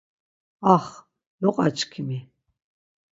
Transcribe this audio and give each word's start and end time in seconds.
Ax, 0.73 0.85
loqaçkimi. 1.43 2.19